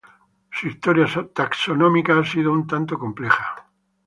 [0.49, 3.67] Su historia taxonómica ha sido un tanto compleja.